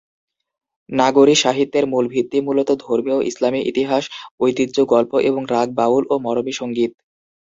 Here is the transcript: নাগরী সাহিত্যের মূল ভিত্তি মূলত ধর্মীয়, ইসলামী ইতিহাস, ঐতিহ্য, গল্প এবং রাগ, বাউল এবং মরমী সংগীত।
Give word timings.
নাগরী 0.89 1.35
সাহিত্যের 1.35 1.85
মূল 1.87 2.05
ভিত্তি 2.07 2.37
মূলত 2.41 2.69
ধর্মীয়, 2.85 3.19
ইসলামী 3.21 3.59
ইতিহাস, 3.61 4.03
ঐতিহ্য, 4.39 4.77
গল্প 4.93 5.11
এবং 5.29 5.41
রাগ, 5.45 5.67
বাউল 5.71 6.03
এবং 6.05 6.17
মরমী 6.19 6.53
সংগীত। 6.61 6.91